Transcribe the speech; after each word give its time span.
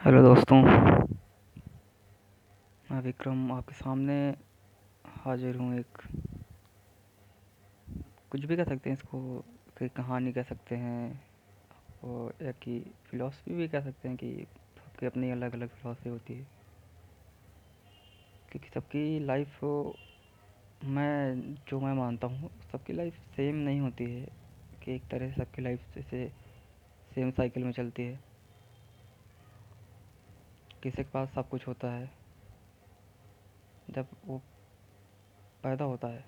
Hello 0.00 0.20
दोस्तों, 0.22 0.56
मैं 2.84 3.00
विक्रम 3.02 3.52
आपके 3.52 3.74
सामने 3.74 4.14
हाजिर 5.24 5.56
हूँ 5.56 5.78
एक, 5.78 5.98
कुछ 8.32 8.44
भी 8.44 8.56
कह 8.56 8.64
सकते 8.64 8.90
हैं 8.90 8.96
इसको, 8.96 9.20
कोई 9.78 9.88
कहानी 9.88 10.32
कह 10.32 10.42
सकते 10.42 10.76
हैं, 10.76 11.24
और 12.04 12.34
या 12.42 12.52
कि 12.52 12.78
फ़िलॉसफ़ी 13.10 13.54
भी 13.54 13.68
कह 13.68 13.80
सकते 13.80 14.08
हैं 14.08 14.16
कि 14.16 14.46
सबकी 14.76 15.06
अपनी 15.06 15.30
अलग 15.30 15.54
अलग 15.54 15.68
फ़िलॉसफ़ी 15.68 16.10
होती 16.10 16.34
है, 16.34 16.46
क्योंकि 18.50 18.70
सबकी 18.74 19.18
लाइफ 19.24 19.64
मैं, 20.84 21.54
जो 21.70 21.80
मैं 21.80 21.94
मानता 21.94 22.26
हूँ, 22.26 22.50
सबकी 22.72 22.92
लाइफ 22.92 23.14
सेम 23.36 23.56
नहीं 23.56 23.80
होती 23.80 24.04
है, 24.04 24.26
कि 24.84 24.94
एक 24.94 25.10
तरह 25.10 25.30
से 25.30 25.44
सबकी 25.44 25.62
लाइफ 25.62 25.94
जैसे 25.96 26.26
सेम 27.12 27.30
साइकिल 27.30 27.64
में 27.64 27.72
चलती 27.72 28.02
है। 28.02 28.27
किसी 30.82 30.96
के 30.96 31.10
पास 31.10 31.28
सब 31.28 31.48
कुछ 31.48 31.66
होता 31.68 31.90
है, 31.92 32.10
जब 33.90 34.06
वो 34.26 34.38
पैदा 35.62 35.84
होता 35.84 36.08
है 36.08 36.24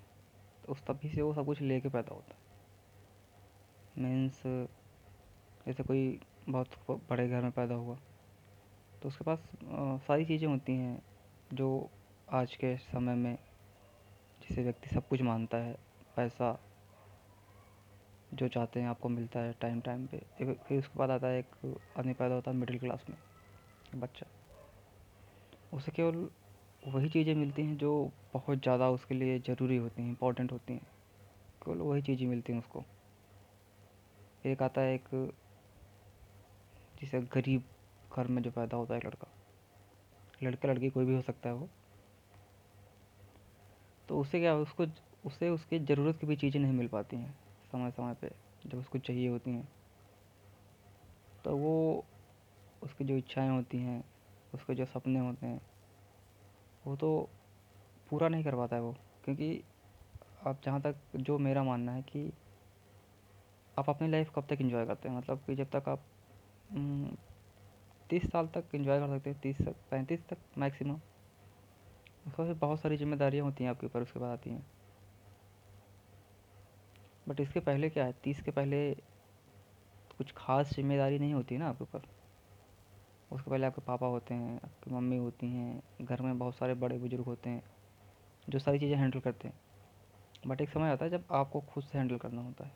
तो 0.63 0.71
उस 0.71 0.83
तभी 0.85 1.09
से 1.09 1.21
वो 1.21 1.33
सब 1.33 1.45
कुछ 1.45 1.61
लेके 1.61 1.89
पैदा 1.89 2.15
होता 2.15 2.33
है। 2.33 2.39
मीन्स 3.97 4.41
जैसे 5.65 5.83
कोई 5.83 6.19
बहुत 6.49 6.75
बड़े 7.09 7.27
घर 7.27 7.41
में 7.41 7.51
पैदा 7.51 7.75
हुआ 7.75 7.95
तो 9.01 9.07
उसके 9.07 9.25
पास 9.25 9.39
सारी 10.07 10.25
चीज़ें 10.25 10.47
होती 10.47 10.75
हैं 10.75 11.01
जो 11.53 11.69
आज 12.33 12.55
के 12.55 12.75
समय 12.79 13.15
में 13.15 13.37
जिसे 14.41 14.63
व्यक्ति 14.63 14.89
सब 14.89 15.07
कुछ 15.07 15.21
मानता 15.21 15.57
है, 15.57 15.73
पैसा, 16.15 16.57
जो 18.33 18.47
चाहते 18.47 18.79
हैं 18.79 18.87
आपको 18.87 19.09
मिलता 19.09 19.39
है 19.39 19.53
टाइम 19.61 19.81
टाइम 19.81 20.05
पे 20.07 20.17
फिर 20.37 20.77
उसके 20.79 20.99
बाद 20.99 21.09
आता 21.11 21.27
है 21.27 21.39
एक 21.39 21.75
आदमी 21.99 22.13
पैदा 22.13 22.35
होता 22.35 22.51
है 22.51 22.57
मिडिल 22.57 22.79
क्लास 22.79 23.05
में 23.09 23.17
बच्चा। 23.95 24.25
उसे 25.73 25.91
केवल 25.91 26.27
वही 26.83 27.09
चीज़ें 27.09 27.33
मिलती 27.35 27.61
हैं 27.61 27.77
जो 27.77 27.91
बहुत 28.33 28.61
ज़्यादा 28.61 28.89
उसके 28.89 29.15
लिए 29.15 29.39
ज़रूरी 29.39 29.77
होती 29.77 30.01
हैं 30.01 30.09
इम्पोर्टेंट 30.09 30.51
होती 30.51 30.73
हैं। 30.73 30.87
केवल 31.61 31.77
वही 31.77 32.01
चीज़ें 32.01 32.27
मिलती 32.27 32.53
हैं 32.53 32.59
उसको। 32.59 32.83
एक 34.45 34.61
आता 34.63 34.81
है 34.81 34.93
एक, 34.95 35.07
जिसे 37.01 37.21
गरीब 37.21 37.63
घर 38.17 38.27
में 38.27 38.41
जो 38.41 38.51
पैदा 38.51 38.77
होता 38.77 38.93
है 38.93 38.99
लड़का। 38.99 39.27
लड़का 40.43 40.69
लड़की 40.69 40.89
कोई 40.89 41.05
भी 41.05 41.15
हो 41.15 41.21
सकता 41.21 41.49
है 41.49 41.55
वो। 41.55 41.69
तो 44.09 44.19
उससे 44.19 44.39
क्या, 44.39 44.55
उसको 44.55 44.85
उससे 45.25 45.49
उसकी 45.49 45.79
ज़रूरत 45.79 46.17
की 46.21 46.27
भी 46.27 46.35
चीज़ें 46.35 46.59
नहीं 46.61 46.73
मिल 46.73 46.87
पाती 46.87 47.17
हैं 47.17 47.33
समय 47.71 47.91
समय 47.91 48.13
पे, 48.21 48.29
जब 48.65 48.77
उसको 48.79 48.99
चाहिए 48.99 49.29
होती 49.29 49.51
हैं। 49.51 49.67
तो 51.45 51.55
वो, 51.57 52.05
उसकी 52.81 53.05
जो 53.05 53.17
इच्छाएँ 53.17 53.49
होती 53.49 53.77
हैं 53.77 54.03
उसके 54.53 54.75
जो 54.75 54.85
सपने 54.85 55.19
होते 55.19 55.45
हैं, 55.45 55.61
वो 56.85 56.95
तो 56.95 57.29
पूरा 58.09 58.27
नहीं 58.29 58.43
कर 58.43 58.55
पाता 58.55 58.75
है 58.75 58.81
वो। 58.81 58.95
क्योंकि 59.25 59.63
आप 60.47 60.61
जहाँ 60.65 60.81
तक, 60.81 60.95
जो 61.15 61.37
मेरा 61.37 61.63
मानना 61.63 61.91
है 61.91 62.01
कि 62.01 62.31
आप 63.79 63.89
अपनी 63.89 64.07
लाइफ 64.07 64.31
कब 64.35 64.47
तक 64.49 64.61
इंजॉय 64.61 64.85
करते 64.85 65.09
हैं? 65.09 65.17
मतलब 65.17 65.43
कि 65.47 65.55
जब 65.55 65.69
तक 65.75 65.89
आप 65.89 66.03
तीस 68.09 68.29
साल 68.31 68.47
तक 68.47 68.75
इंजॉय 68.75 68.99
कर 68.99 69.07
सकते 69.07 69.29
हैं, 69.29 69.39
तीस 69.39 69.61
तक 69.61 69.75
पैंतीस 69.91 70.27
तक 70.27 70.37
मैक्सिमम 70.57 70.99
उसके 72.27 72.43
बाद 72.43 72.55
बहुत 72.55 72.79
सारी 72.79 72.97
जिम्मेदारियाँ 72.97 73.45
होती 73.45 73.63
हैं 73.63 73.71
आपके 73.71 73.85
ऊपर, 73.87 74.01
उसके 74.01 74.19
बाद 74.19 74.29
आती 74.29 74.49
हैं। 74.49 74.65
बट 77.29 77.39
इसके 77.39 77.59
पहले 77.59 77.89
क्या 77.89 78.05
है? 78.05 78.13
तीस 78.23 78.41
के 78.41 78.51
पहले 78.51 78.93
कुछ 80.17 80.33
खास 80.37 80.73
ज़िम्मेदारी 80.73 81.19
नहीं 81.19 81.33
होती 81.33 81.57
ना 81.57 81.69
आपके 81.69 81.83
ऊपर? 81.83 82.01
उसके 83.31 83.51
पहले 83.51 83.65
आपके 83.67 83.81
पापा 83.81 84.07
होते 84.07 84.33
हैं, 84.33 84.55
आपकी 84.55 84.91
मम्मी 84.91 85.17
होती 85.17 85.47
हैं, 85.47 85.83
घर 86.01 86.21
में 86.21 86.39
बहुत 86.39 86.55
सारे 86.55 86.73
बड़े 86.73 86.97
बुज़ुर्ग 86.97 87.23
होते 87.23 87.49
हैं, 87.49 87.63
जो 88.49 88.59
सारी 88.59 88.79
चीज़ें 88.79 88.97
हैंडल 88.97 89.19
करते 89.19 89.47
हैं। 89.47 89.59
बट 90.47 90.61
एक 90.61 90.69
समय 90.69 90.89
आता 90.89 91.05
है 91.05 91.11
जब 91.11 91.23
आपको 91.31 91.61
खुद 91.61 91.83
से 91.83 91.97
हैंडल 91.97 92.17
करना 92.17 92.41
होता 92.41 92.65
है। 92.65 92.71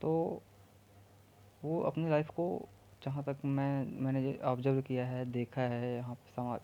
तो 0.00 0.42
वो 1.64 1.80
अपनी 1.80 2.10
लाइफ 2.10 2.28
को 2.28 2.68
जहाँ 3.04 3.24
तक 3.24 3.36
मैं, 3.44 4.00
मैंने 4.00 4.38
ऑब्ज़र्व 4.44 4.82
किया 4.82 5.06
है, 5.06 5.24
देखा 5.24 5.62
है, 5.62 5.96
यहाँ 5.96 6.14
पे 6.14 6.30
समाज, 6.30 6.60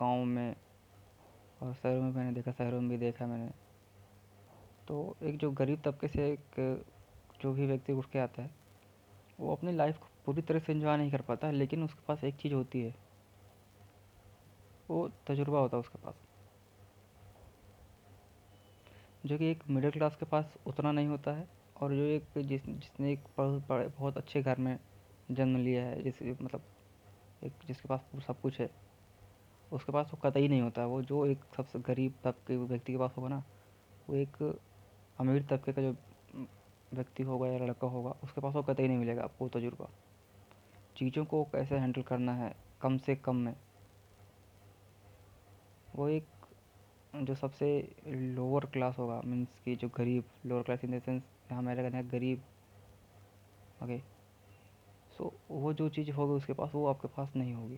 गाँव 0.00 0.24
में 0.24 0.56
और 1.62 1.74
शहरों 1.74 2.02
में 2.02 2.12
मैंने 2.12 2.32
देखा, 2.32 2.52
शहरों 2.52 2.80
में 2.80 2.90
भी 2.90 2.98
देखा 2.98 3.26
मैंने। 3.26 3.50
तो 4.88 5.16
एक 5.22 5.38
जो 5.38 5.50
गरीब 5.50 5.82
तबके 5.84 6.08
से 6.08 6.32
एक, 6.32 6.84
जो 7.40 7.52
भी 7.52 7.66
व्यक्ति 7.66 7.92
उठ 7.92 8.06
के 8.06 8.18
आता 8.18 8.42
है, 8.42 8.50
वो 9.40 9.54
अपनी 9.56 9.72
लाइफ 9.72 9.98
को 9.98 10.06
पूरी 10.26 10.42
तरह 10.42 10.58
से 10.58 10.72
इंजॉय 10.72 10.96
नहीं 10.96 11.10
कर 11.10 11.20
पाता 11.22 11.50
लेकिन 11.50 11.82
उसके 11.84 12.04
पास 12.08 12.24
एक 12.24 12.34
चीज़ 12.36 12.54
होती 12.54 12.82
है। 12.82 12.94
वो 14.90 15.08
तजुर्बा 15.26 15.58
होता 15.58 15.76
है 15.76 15.80
उसके 15.80 15.98
पास। 15.98 16.14
जो 19.26 19.38
कि 19.38 19.50
एक 19.50 19.62
मिडिल 19.70 19.90
क्लास 19.90 20.16
के 20.16 20.26
पास 20.26 20.54
उतना 20.66 20.92
नहीं 20.92 21.08
होता 21.08 21.32
है 21.32 21.46
और 21.76 21.94
जो 21.94 22.02
एक 22.04 22.38
जिस 22.38 22.66
जिसने 22.66 23.12
एक 23.12 23.20
पढ़, 23.36 23.46
बड़े 23.68 23.86
बहुत 23.88 24.16
अच्छे 24.16 24.42
घर 24.42 24.58
में 24.58 24.78
जन्म 25.30 25.56
लिया 25.56 25.84
है 25.84 26.02
जिस 26.02 26.22
मतलब 26.22 26.62
एक 27.42 27.52
जिसके 27.66 27.88
पास 27.88 28.00
सब 28.26 28.40
कुछ 28.40 28.60
है 28.60 28.70
उसके 29.72 29.92
पास 29.92 30.10
वो 30.14 30.18
कतई 30.24 30.48
नहीं 30.48 30.60
होता। 30.62 30.84
वो 30.86 31.00
जो 31.02 31.24
एक 31.26 31.44
सबसे 31.56 31.78
गरीब 31.80 32.14
तबके 32.24 32.56
व्यक्ति 32.58 32.92
के 32.92 32.98
पास 32.98 33.14
होगा 33.16 33.28
ना 33.28 33.42
वो 34.08 34.16
एक 34.16 34.36
अमीर 35.18 35.42
तबके 35.50 35.72
का 35.72 35.82
जो 35.82 35.92
व्यक्ति 36.92 37.22
होगा 37.22 37.48
या 37.48 37.58
लड़का 37.58 37.86
होगा 37.88 38.10
उसके 38.24 38.40
पास 38.40 38.54
वो 38.54 38.62
कतई 38.62 38.88
नहीं 38.88 38.98
मिलेगा 38.98 39.22
आपको 39.24 39.48
तजुर्बा। 39.48 39.88
चीज़ों 40.96 41.24
को 41.24 41.42
कैसे 41.44 41.76
हैंडल 41.76 42.02
करना 42.02 42.32
है, 42.34 42.54
कम 42.80 42.96
से 42.98 43.14
कम 43.16 43.36
में। 43.36 43.54
वो 45.96 46.08
एक 46.08 46.26
जो 47.14 47.34
सबसे 47.34 47.66
लोअर 48.06 48.66
क्लास 48.66 48.98
होगा 48.98 49.20
मीन्स 49.24 49.58
कि 49.64 49.74
जो 49.76 49.88
गरीब 49.88 50.24
lower 50.46 50.62
class 50.62 50.84
in 50.84 50.98
the 50.98 51.02
sense 51.02 51.22
यहाँ 51.52 51.62
मेरा 51.62 51.82
कहना 51.82 51.96
है 51.96 52.08
गरीब 52.08 52.42
ओके 53.82 53.98
सो 55.18 55.32
वो 55.50 55.72
जो 55.72 55.88
चीज़ 55.88 56.10
होगी 56.10 56.32
उसके 56.32 56.52
पास, 56.52 56.70
वो 56.74 56.86
आपके 56.86 57.08
पास 57.08 57.32
नहीं 57.36 57.54
होगी। 57.54 57.76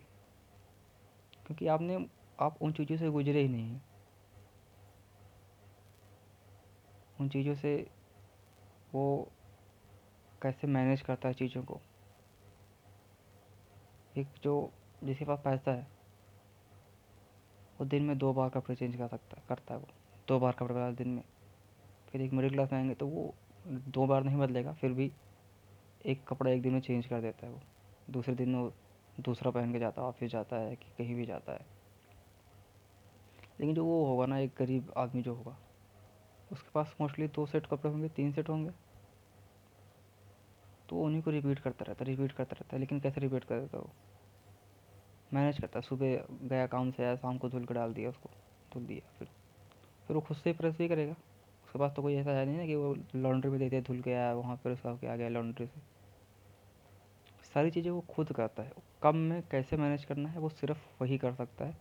क्योंकि 1.45 1.67
आपने, 1.67 2.05
आप 2.39 2.57
उन 2.61 2.71
चीज़ों 2.71 2.97
से 2.97 3.09
गुजरे 3.09 3.41
ही 3.41 3.47
नहीं 3.47 3.79
उन 7.21 7.29
चीज़ों 7.29 7.55
से 7.55 7.75
वो 8.93 9.31
कैसे 10.41 10.67
मैनेज 10.67 11.01
करता 11.01 11.27
है 11.27 11.33
चीज़ों 11.33 11.63
को? 11.63 11.79
एक 14.15 14.27
जो 14.43 14.71
जिसके 15.03 15.25
पास 15.25 15.39
पैसा 15.45 15.71
है, 15.71 15.87
वो 17.79 17.85
दिन 17.85 18.03
में 18.03 18.17
दो 18.17 18.33
बार 18.33 18.49
कपड़े 18.49 18.75
चेंज 18.75 18.95
कर 18.95 19.07
सकता 19.07 19.37
है 19.37 19.43
करता 19.49 19.73
है 19.73 19.79
वो। 19.79 19.87
दो 20.27 20.39
बार 20.39 20.53
कपड़े 20.53 20.73
बदला 20.75 20.91
दिन 20.91 21.07
में। 21.07 21.23
फिर 22.09 22.21
एक 22.21 22.33
मिडिल 22.33 22.51
क्लास 22.51 22.71
में 22.71 22.79
आएँगे 22.79 22.93
तो 22.93 23.07
वो 23.07 23.33
दो 23.67 24.05
बार 24.07 24.23
नहीं 24.23 24.37
बदलेगा, 24.37 24.73
फिर 24.73 24.91
भी 24.91 25.11
एक 26.05 26.23
कपड़ा 26.27 26.51
एक 26.51 26.61
दिन 26.61 26.73
में 26.73 26.81
चेंज 26.81 27.05
कर 27.05 27.21
देता 27.21 27.45
है 27.45 27.51
वो। 27.51 27.59
दूसरे 28.09 28.35
दिन 28.35 28.55
वो 28.55 28.71
दूसरा 29.19 29.51
पहन 29.51 29.73
के 29.73 29.79
जाता 29.79 30.01
है 30.01 30.07
ऑफ़िस 30.07 30.31
जाता 30.31 30.55
है, 30.55 30.75
कि 30.75 30.85
कहीं 30.97 31.15
भी 31.15 31.25
जाता 31.25 31.53
है। 31.53 31.65
लेकिन 33.59 33.75
जो 33.75 33.85
वो 33.85 34.05
होगा 34.05 34.25
ना, 34.25 34.37
एक 34.37 34.51
गरीब 34.57 34.93
आदमी 34.97 35.21
जो 35.21 35.33
होगा, 35.35 35.57
उसके 36.51 36.69
पास 36.73 36.95
मोस्टली 37.01 37.27
दो 37.27 37.45
सेट 37.45 37.65
कपड़े 37.65 37.91
होंगे, 37.91 38.09
तीन 38.09 38.31
सेट 38.31 38.49
होंगे। 38.49 38.71
तो 40.89 41.01
उन्हीं 41.01 41.21
को 41.21 41.31
रिपीट 41.31 41.59
करता 41.59 41.85
रहता 41.87 42.05
रिपीट 42.05 42.31
करता 42.31 42.53
रहता 42.53 42.77
लेकिन 42.77 42.99
कैसे 42.99 43.21
रिपीट 43.21 43.43
कर 43.43 43.59
देता 43.59 43.77
वो? 43.77 43.89
मैनेज 45.33 45.59
करता 45.59 45.81
सुबह 45.81 46.25
गया 46.31 46.67
काम 46.67 46.91
से 46.91 47.03
आया, 47.03 47.15
शाम 47.15 47.37
को 47.37 47.49
धुल 47.49 47.65
के 47.65 47.73
डाल 47.73 47.93
दिया 47.93 48.09
उसको, 48.09 48.29
धुल 48.73 48.85
दिया, 48.85 49.11
फिर 49.19 49.27
फिर 50.07 50.15
वो 50.15 50.21
खुद 50.21 50.37
से 50.37 50.53
प्रेस 50.53 50.77
भी 50.77 50.87
करेगा। 50.87 51.13
उसके 51.65 51.79
पास 51.79 51.93
तो 51.95 52.01
कोई 52.01 52.15
ऐसा 52.15 52.31
है 52.31 52.45
नहीं 52.45 52.57
ना 52.57 52.65
कि 52.65 52.75
वो 52.75 52.97
लॉन्ड्री 53.15 53.51
में 53.51 53.59
देते, 53.59 53.81
धुल 53.81 54.01
के 54.01 54.13
आया 54.13 54.33
वहाँ 54.33 54.55
पर 54.55 54.71
उसका 54.71 54.89
आ 54.89 55.15
गया 55.15 55.29
लॉन्ड्री 55.29 55.67
से। 55.67 55.95
सारी 57.53 57.71
चीज़ें 57.71 57.91
वो 57.91 58.01
खुद 58.01 58.33
करता 58.33 58.63
है। 58.63 58.71
कम 59.01 59.15
में 59.15 59.43
कैसे 59.51 59.77
मैनेज 59.77 60.05
करना 60.05 60.29
है, 60.29 60.39
वो 60.39 60.49
सिर्फ़ 60.49 61.03
वही 61.03 61.17
कर 61.17 61.33
सकता 61.33 61.65
है। 61.65 61.75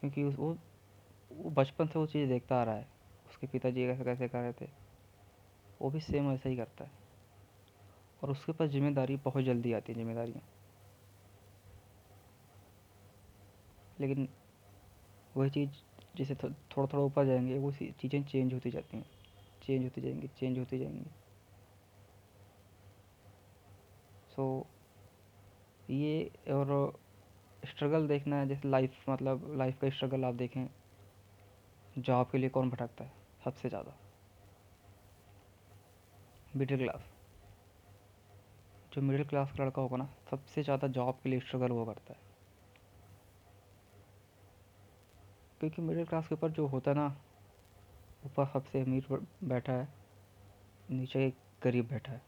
क्योंकि 0.00 0.24
उस, 0.24 0.36
वो 0.36 0.58
वो 1.32 1.50
बचपन 1.50 1.86
से 1.86 1.98
वो 1.98 2.06
चीज़ 2.06 2.28
देखता 2.28 2.60
आ 2.60 2.64
रहा 2.64 2.74
है। 2.74 2.86
उसके 3.30 3.46
पिताजी 3.46 3.86
कैसे 3.86 4.04
कैसे 4.04 4.28
कर 4.28 4.38
रहे 4.38 4.52
थे। 4.52 4.66
वो 5.82 5.90
भी 5.90 6.00
सेम 6.00 6.30
वैसा 6.30 6.48
ही 6.48 6.56
करता 6.56 6.84
है। 6.84 7.07
और 8.22 8.30
उसके 8.30 8.52
पास 8.52 8.70
ज़िम्मेदारी 8.70 9.16
बहुत 9.16 9.44
जल्दी 9.44 9.72
आती 9.72 9.92
है 9.92 9.98
जिम्मेदारियाँ। 9.98 10.42
लेकिन 14.00 14.28
वही 15.36 15.50
चीज़ 15.50 15.70
जैसे 16.16 16.34
थोड़ा 16.34 16.86
थोड़ा 16.86 16.98
ऊपर 16.98 17.26
जाएँगे 17.26 17.58
वो 17.58 17.72
चीज़ें 17.72 18.22
चेंज 18.22 18.54
होती 18.54 18.70
जाती 18.70 18.96
हैं। 18.96 19.04
चेंज 19.62 19.84
होती 19.84 20.00
जाएँगी 20.00 20.28
चेंज 20.40 20.58
होती 20.58 20.78
जाएँगी। 20.78 21.10
सो 24.36 24.42
so, 24.60 24.66
ये 25.90 26.30
और 26.52 26.92
स्ट्रगल 27.62 28.06
देखना 28.08 28.36
है 28.36 28.48
जैसे 28.48 28.68
लाइफ 28.68 28.98
मतलब 29.10 29.52
लाइफ 29.58 29.80
का 29.80 29.90
स्ट्रगल 29.90 30.24
आप 30.24 30.34
देखें 30.34 30.66
जॉब 31.98 32.26
के 32.32 32.38
लिए 32.38 32.48
कौन 32.48 32.70
भटकता 32.70 33.04
है? 33.04 33.12
सबसे 33.44 33.68
ज़्यादा। 33.68 33.96
Middle 36.56 36.78
class. 36.78 37.17
जो 38.98 39.02
मिडिल 39.02 39.24
क्लास 39.24 39.52
का 39.52 39.64
लड़का 39.64 39.82
होगा 39.82 39.96
ना, 39.96 40.08
सबसे 40.30 40.62
ज़्यादा 40.62 40.88
जॉब 40.88 41.18
के 41.22 41.28
लिए 41.28 41.40
स्ट्रगल 41.40 41.68
वो 41.68 41.84
करता 41.84 42.12
है। 42.12 42.18
क्योंकि 45.60 45.82
मिडिल 45.82 46.04
क्लास 46.04 46.28
के 46.28 46.34
ऊपर 46.34 46.50
जो 46.50 46.66
होता 46.66 46.90
है 46.90 46.96
ना, 46.96 47.06
ऊपर 48.24 48.46
सबसे 48.46 48.80
अमीर 48.80 49.26
बैठा 49.44 49.72
है, 49.72 49.88
नीचे 50.90 51.26
एक 51.26 51.34
गरीब 51.62 51.88
बैठा 51.88 52.12
है। 52.12 52.22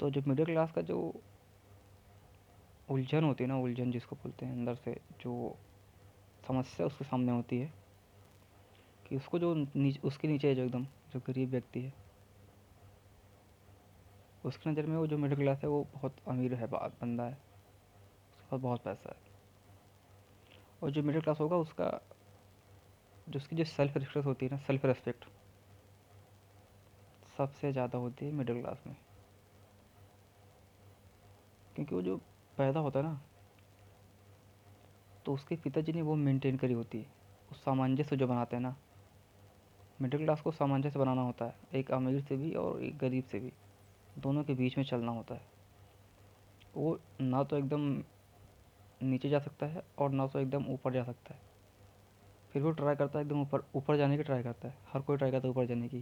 तो 0.00 0.10
जो 0.10 0.22
मिडिल 0.26 0.46
क्लास 0.46 0.72
का 0.72 0.82
जो 0.82 1.20
उलझन 2.90 3.24
होती 3.24 3.44
है 3.44 3.48
ना, 3.48 3.56
उलझन 3.56 3.90
जिसको 3.90 4.16
बोलते 4.16 4.46
हैं, 4.46 4.52
अंदर 4.52 4.74
से 4.74 5.00
जो 5.20 5.56
समस्या 6.48 6.86
उसके 6.86 7.04
सामने 7.04 7.32
होती 7.32 7.58
है, 7.58 7.72
कि 9.08 9.16
उसको 9.16 9.38
जो 9.38 9.54
नीच, 9.76 10.00
उसके 10.04 10.28
नीचे 10.28 10.54
जो 10.54 10.62
एकदम, 10.62 10.84
जो 10.84 11.20
गरीब 11.20 11.50
व्यक्ति 11.50 11.80
है 11.80 12.05
उसकी 14.46 14.70
नज़र 14.70 14.86
में 14.86 14.96
वो 14.96 15.06
जो 15.06 15.18
मिडिल 15.18 15.38
क्लास 15.38 15.62
है, 15.62 15.68
वो 15.68 15.86
बहुत 15.94 16.16
अमीर 16.28 16.54
है 16.54 16.66
बंदा 16.66 17.24
है। 17.24 17.32
उसके 17.32 18.48
पास 18.50 18.60
बहुत 18.60 18.82
पैसा 18.82 19.10
है। 19.10 19.34
और 20.82 20.90
जो 20.90 21.02
मिडिल 21.02 21.22
क्लास 21.22 21.40
होगा, 21.40 21.56
उसका 21.56 21.90
जो 23.28 23.38
उसकी 23.38 23.56
जो 23.56 23.64
सेल्फ 23.64 23.96
रिस्पेक्ट 23.96 24.26
होती 24.26 24.46
है 24.46 24.52
ना 24.52 24.58
सेल्फ 24.58 24.84
रिस्पेक्ट 24.86 25.24
सबसे 27.36 27.72
ज़्यादा 27.72 27.98
होती 27.98 28.26
है 28.26 28.32
मिडिल 28.32 28.60
क्लास 28.60 28.82
में। 28.86 28.96
क्योंकि 31.76 31.94
वो 31.94 32.02
जो 32.02 32.16
पैदा 32.58 32.80
होता 32.80 32.98
है 32.98 33.04
ना 33.04 33.20
तो 35.26 35.34
उसके 35.34 35.56
पिताजी 35.56 35.92
ने 35.92 36.02
वो 36.02 36.14
मेंटेन 36.16 36.56
करी 36.56 36.72
होती 36.72 36.98
है। 36.98 37.06
उस 37.52 37.64
सामंजस्य 37.64 38.16
जो 38.16 38.26
बनाते 38.26 38.56
हैं 38.56 38.62
ना 38.62 38.76
मिडिल 40.02 40.24
क्लास 40.24 40.40
को 40.40 40.50
सामंजस्य 40.52 40.98
बनाना 40.98 41.22
होता 41.22 41.44
है, 41.44 41.54
एक 41.74 41.90
अमीर 41.90 42.20
से 42.20 42.36
भी 42.36 42.52
और 42.54 42.82
एक 42.82 42.98
गरीब 42.98 43.24
से 43.24 43.40
भी। 43.40 43.52
दोनों 44.18 44.44
के 44.44 44.54
बीच 44.54 44.76
में 44.78 44.84
चलना 44.84 45.12
होता 45.12 45.34
है। 45.34 45.42
वो 46.76 46.98
ना 47.20 47.42
तो 47.44 47.58
एकदम 47.58 48.02
नीचे 49.02 49.28
जा 49.28 49.38
सकता 49.38 49.66
है 49.66 49.82
और 49.98 50.10
ना 50.10 50.26
तो 50.26 50.38
एकदम 50.38 50.64
ऊपर 50.64 50.92
जा 50.92 51.04
सकता 51.04 51.34
है। 51.34 51.40
फिर 52.52 52.62
वो 52.62 52.70
ट्राई 52.70 52.96
करता 52.96 53.18
है 53.18 53.24
एकदम 53.24 53.40
ऊपर 53.40 53.64
ऊपर 53.74 53.96
जाने 53.96 54.16
की 54.16 54.22
ट्राई 54.22 54.42
करता 54.42 54.68
है। 54.68 54.74
हर 54.92 55.00
कोई 55.00 55.16
ट्राई 55.16 55.30
करता 55.30 55.46
है 55.46 55.50
ऊपर 55.50 55.66
जाने 55.66 55.88
की। 55.88 56.00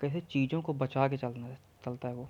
कैसे 0.00 0.20
चीज़ों 0.20 0.62
को 0.62 0.74
बचा 0.74 1.08
के 1.08 1.16
चलना 1.16 1.46
है, 1.46 1.58
चलता 1.84 2.08
है 2.08 2.14
वो। 2.14 2.28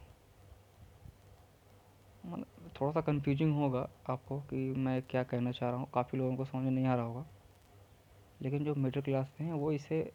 मतलब 2.27 2.71
थोड़ा 2.81 2.93
सा 2.93 3.01
कंफ्यूजिंग 3.01 3.55
होगा 3.55 3.89
आपको 4.11 4.41
कि 4.41 4.57
मैं 4.57 5.03
क्या 5.03 5.23
कहना 5.23 5.53
चाह 5.53 5.71
रहा 5.71 5.79
हूँ। 5.79 5.89
काफ़ी 5.95 6.19
लोगों 6.19 6.37
को 6.37 6.45
समझ 6.45 6.73
नहीं 6.73 6.87
आ 6.87 6.95
रहा 6.95 7.05
होगा। 7.05 7.27
लेकिन 8.43 8.65
जो 8.65 8.75
मिडिल 8.75 9.03
क्लास 9.03 9.33
हैं, 9.41 9.53
वो 9.53 9.73
इसे 9.73 10.13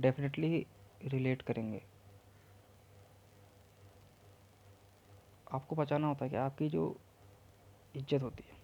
डेफिनेटली 0.00 0.66
रिलेट 1.02 1.42
करेंगे। 1.42 1.82
आपको 5.46 5.76
बचाना 5.76 6.06
होता 6.06 6.24
है 6.24 6.30
कि 6.30 6.36
आपकी 6.36 6.68
जो 6.68 6.84
इज़्ज़त 7.94 8.22
होती 8.22 8.44
है, 8.48 8.58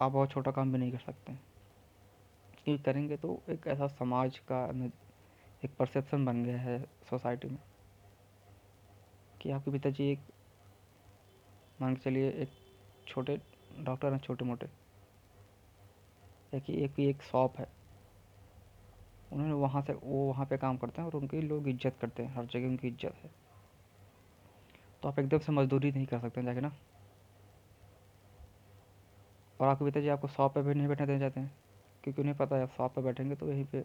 आप 0.00 0.12
बहुत 0.12 0.30
छोटा 0.30 0.50
काम 0.50 0.72
भी 0.72 0.78
नहीं 0.78 0.92
कर 0.92 0.98
सकते। 0.98 1.32
ये 2.68 2.76
करेंगे 2.78 3.16
तो 3.16 3.38
एक 3.50 3.66
ऐसा 3.66 3.86
समाज 3.88 4.38
का 4.50 4.64
एक 5.62 5.76
परसेप्शन 5.78 6.24
बन 6.24 6.44
गया 6.44 6.58
है 6.58 6.78
सोसाइटी 7.10 7.48
में 7.48 7.58
कि 9.40 9.50
आपके 9.50 9.70
पिताजी 9.70 10.10
एक, 10.12 10.18
मान 11.78 11.94
के 11.94 12.00
चलिए 12.00 12.30
एक 12.32 12.48
छोटे 13.06 13.40
डॉक्टर 13.78 14.12
हैं 14.12 14.18
छोटे 14.20 14.44
मोटे 14.44 14.66
एक 16.52 16.70
एक 16.70 16.98
एक 17.00 17.22
शॉप 17.22 17.58
है। 17.58 17.66
उन्होंने 19.32 19.54
वहाँ 19.54 19.82
से 19.82 19.92
वो 19.94 20.26
वहाँ 20.26 20.46
पे 20.46 20.56
काम 20.56 20.76
करते 20.76 21.02
हैं 21.02 21.08
और 21.08 21.16
उनकी 21.16 21.40
लोग 21.40 21.68
इज़्ज़त 21.68 21.96
करते 22.00 22.22
हैं 22.22 22.34
हर 22.36 22.46
जगह 22.46 22.66
उनकी 22.66 22.88
इज़्ज़त 22.88 23.14
है। 23.24 23.30
तो 25.02 25.08
आप 25.08 25.18
एकदम 25.18 25.38
से 25.38 25.52
मजदूरी 25.52 25.90
नहीं 25.92 26.06
कर 26.06 26.18
सकते 26.18 26.42
जाके 26.42 26.60
ना। 26.60 26.72
और 29.60 29.68
आपके 29.68 29.84
पिताजी 29.84 30.08
आपको 30.08 30.28
शॉप 30.28 30.54
पे 30.54 30.62
भी 30.62 30.74
नहीं 30.74 30.88
बैठने 30.88 31.06
देना 31.06 31.18
चाहते 31.18 31.40
हैं 31.40 31.52
क्योंकि 32.04 32.22
उन्हें 32.22 32.36
पता 32.36 32.56
है 32.56 32.66
शॉप 32.66 32.94
पे 32.94 33.02
बैठेंगे 33.02 33.34
तो 33.34 33.48
यहीं 33.48 33.64
पे 33.64 33.84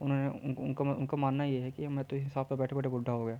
उन्होंने 0.00 0.28
उन, 0.28 0.54
उनका 0.56 0.84
उनका 0.84 1.16
मानना 1.16 1.44
ये 1.44 1.60
है 1.60 1.70
कि 1.70 1.88
मैं 1.88 2.04
तो 2.04 2.18
शॉप 2.30 2.48
पे 2.48 2.56
बैठे 2.56 2.76
बैठे 2.76 2.88
बुढ़ा 2.88 3.12
हो 3.12 3.24
गया। 3.24 3.36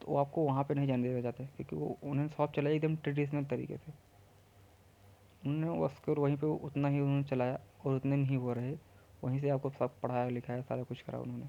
तो 0.00 0.12
वो 0.12 0.16
आपको 0.18 0.44
वहाँ 0.44 0.64
पे 0.64 0.74
नहीं 0.74 0.86
जाने 0.86 1.08
देना 1.08 1.20
चाहते 1.22 1.44
क्योंकि 1.46 1.76
वो 1.76 1.96
उन्होंने 2.02 2.28
शॉप 2.28 2.52
चलाई 2.52 2.76
एकदम 2.76 2.96
ट्रेडिशनल 2.96 3.44
तरीके 3.44 3.76
से। 3.76 3.92
उन्होंने 5.42 5.78
और 6.08 6.18
वहीं 6.18 6.36
पे 6.36 6.46
उतना 6.46 6.88
ही 6.88 7.00
उन्होंने 7.00 7.24
चलाया 7.24 7.58
और 7.84 7.96
उतने 7.96 8.16
में 8.16 8.24
ही 8.24 8.36
वो 8.36 8.52
रहे। 8.52 8.76
वहीं 9.26 9.40
से 9.40 9.48
आपको 9.50 9.70
सब 9.70 10.00
पढ़ाया, 10.00 10.28
लिखाया, 10.28 10.60
सारा 10.62 10.82
कुछ 10.84 11.00
करा 11.02 11.18
उन्होंने। 11.18 11.48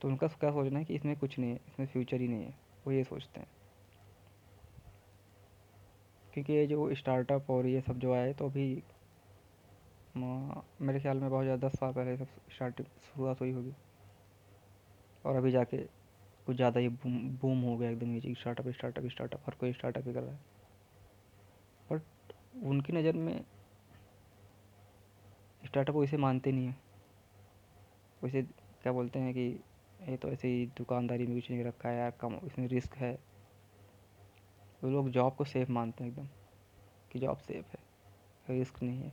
तो 0.00 0.08
उनका 0.08 0.26
क्या 0.28 0.50
सोचना 0.52 0.78
है 0.78 0.84
कि 0.84 0.94
इसमें 0.94 1.16
कुछ 1.18 1.38
नहीं 1.38 1.50
है, 1.50 1.60
इसमें 1.68 1.86
फ्यूचर 1.86 2.20
ही 2.20 2.28
नहीं 2.28 2.44
है, 2.44 2.54
वो 2.86 2.92
ये 2.92 3.04
सोचते 3.04 3.40
हैं। 3.40 3.48
क्योंकि 6.34 6.52
ये 6.52 6.66
जो 6.66 6.94
स्टार्टअप 6.94 7.50
और 7.50 7.66
ये 7.66 7.80
सब 7.80 7.98
जो 7.98 8.12
आए 8.14 8.32
तो 8.34 8.48
अभी 8.48 8.82
मेरे 10.16 11.00
ख्याल 11.00 11.18
में 11.18 11.28
बहुत 11.30 11.44
ज़्यादा 11.44 11.68
दस 11.68 11.74
साल 11.74 11.92
पहले 11.92 12.16
सब 12.16 12.26
स्टार्टिंग 12.52 12.86
शुरुआत 13.04 13.40
हुई 13.40 13.50
होगी। 13.52 13.72
और 15.24 15.36
अभी 15.36 15.50
जाके 15.50 15.76
कुछ 16.46 16.56
ज़्यादा 16.56 16.80
ही 16.80 16.88
बूम 16.88 17.60
हो 17.62 17.76
गया 17.76 17.90
एकदम 17.90 18.14
ये 18.16 18.34
स्टार्टअप 18.34 18.68
स्टार्टअप 18.70 19.06
स्टार्टअप 19.06 19.42
हर 19.46 19.54
कोई 19.60 19.72
स्टार्टअप 19.72 20.06
ही 20.06 20.12
कर 20.14 20.22
रहा 20.22 20.32
है। 20.32 20.38
बट 21.90 22.02
उनकी 22.64 22.92
नज़र 22.92 23.16
में 23.16 23.44
स्टार्टअप 25.62 25.94
को 25.94 26.04
इसे 26.04 26.16
मानते 26.16 26.52
नहीं 26.52 26.66
है। 26.66 26.76
वैसे 28.22 28.42
क्या 28.82 28.92
बोलते 28.92 29.18
हैं 29.18 29.32
कि 29.34 29.60
ये 30.10 30.16
तो 30.16 30.28
ऐसे 30.28 30.48
ही 30.48 30.66
दुकानदारी 30.66 31.26
में 31.26 31.34
कुछ 31.34 31.50
नहीं 31.50 31.64
रखा 31.64 31.88
है 31.88 31.98
यार, 31.98 32.10
कम, 32.10 32.38
इसमें 32.46 32.66
रिस्क 32.68 32.94
है। 32.94 33.12
वो 34.82 34.90
लोग 34.90 35.08
जॉब 35.10 35.34
को 35.34 35.44
सेफ़ 35.44 35.70
मानते 35.70 36.04
हैं 36.04 36.10
एकदम, 36.10 36.26
कि 37.12 37.18
जॉब 37.18 37.38
सेफ़ 37.38 37.66
है, 37.66 38.58
रिस्क 38.58 38.82
नहीं 38.82 39.02
है। 39.02 39.12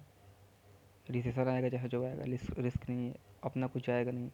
रिसेशन 1.10 1.48
आएगा 1.48 1.70
चाहे 1.70 1.88
जो 1.88 2.04
आएगा, 2.06 2.24
रिस्क 2.58 2.90
नहीं 2.90 3.08
है, 3.08 3.16
अपना 3.44 3.68
कुछ 3.68 3.90
आएगा 3.90 4.12
नहीं। 4.12 4.30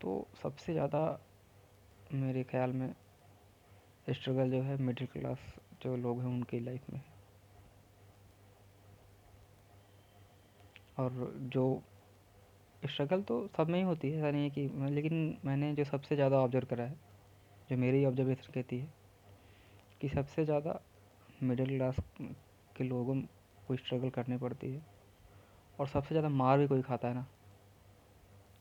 तो 0.00 0.26
सबसे 0.42 0.72
ज़्यादा 0.72 1.00
मेरे 2.12 2.42
ख्याल 2.44 2.72
में 2.72 2.94
स्ट्रगल 4.10 4.50
जो 4.50 4.60
है 4.62 4.76
मिडिल 4.76 5.06
क्लास 5.06 5.38
जो 5.82 5.96
लोग 5.96 6.20
हैं 6.20 6.26
उनकी 6.26 6.60
लाइफ 6.60 6.90
में। 6.92 7.00
और 10.98 11.34
जो 11.42 11.82
स्ट्रगल 12.86 13.22
तो 13.22 13.46
सब 13.56 13.68
में 13.68 13.78
ही 13.78 13.84
होती 13.84 14.10
है, 14.10 14.18
ऐसा 14.18 14.30
नहीं 14.30 14.42
है 14.44 14.50
कि 14.50 14.90
लेकिन 14.90 15.36
मैंने 15.44 15.74
जो 15.74 15.84
सबसे 15.84 16.14
ज़्यादा 16.14 16.38
ऑब्ज़र्व 16.38 16.66
करा 16.66 16.84
है, 16.84 16.96
जो 17.70 17.76
मेरी 17.76 18.04
ऑब्जर्वेशन 18.06 18.52
कहती 18.54 18.78
है 18.78 18.92
कि 20.00 20.08
सबसे 20.08 20.44
ज़्यादा 20.44 20.80
मिडिल 21.40 21.68
क्लास 21.68 21.96
के 22.76 22.84
लोगों 22.84 23.14
को 23.68 23.76
स्ट्रगल 23.76 24.10
करनी 24.10 24.36
पड़ती 24.38 24.72
है 24.72 24.84
और 25.78 25.88
सबसे 25.88 26.08
ज़्यादा 26.08 26.28
मार 26.30 26.58
भी 26.58 26.66
कोई 26.66 26.82
खाता 26.82 27.08
है 27.08 27.14
ना, 27.14 27.26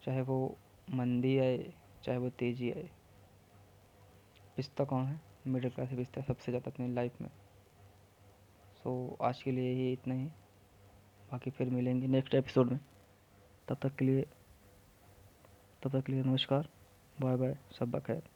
चाहे 0.04 0.22
वो 0.22 0.58
मंदी 0.90 1.38
आए, 1.40 1.74
चाहे 2.04 2.18
वो 2.18 2.30
तेज़ी 2.32 2.72
आए, 2.72 2.90
पिस्ता 4.58 4.84
कौन 4.86 5.06
है? 5.06 5.20
मिडिल 5.48 5.70
क्लास 5.72 5.90
ही 5.90 5.98
पिस्ता 5.98 6.22
सबसे 6.24 6.52
ज़्यादा 6.52 6.72
अपनी 6.72 6.94
लाइफ 6.94 7.22
में। 7.22 7.30
सो 8.78 9.18
आज 9.22 9.42
के 9.44 9.52
लिए 9.52 9.74
ही 9.74 9.92
इतना 9.94 10.14
ही, 10.14 10.26
बाकी 11.32 11.52
फिर 11.52 11.70
मिलेंगे 11.70 12.08
नेक्स्ट 12.08 12.36
एपिसोड 12.36 12.72
में। 12.72 12.80
तब 13.68 13.78
तक 13.82 13.96
के 13.96 14.06
लिए 14.06 14.22
तब 15.84 15.92
तक 15.92 16.06
के 16.06 16.14
लिए 16.14 16.24
नमस्कार। 16.24 16.68
बाय 17.22 17.36
बाय 17.36 17.58
सब 17.80 18.00
खैर 18.00 18.35